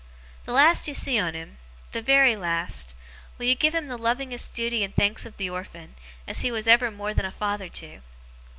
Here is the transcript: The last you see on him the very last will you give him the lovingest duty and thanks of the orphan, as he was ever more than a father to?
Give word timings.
The 0.45 0.51
last 0.51 0.87
you 0.87 0.95
see 0.95 1.19
on 1.19 1.35
him 1.35 1.59
the 1.91 2.01
very 2.01 2.35
last 2.35 2.95
will 3.37 3.45
you 3.45 3.53
give 3.53 3.75
him 3.75 3.85
the 3.85 3.99
lovingest 3.99 4.51
duty 4.51 4.83
and 4.83 4.95
thanks 4.95 5.27
of 5.27 5.37
the 5.37 5.51
orphan, 5.51 5.93
as 6.27 6.41
he 6.41 6.49
was 6.49 6.67
ever 6.67 6.89
more 6.89 7.13
than 7.13 7.23
a 7.27 7.31
father 7.31 7.69
to? 7.69 8.01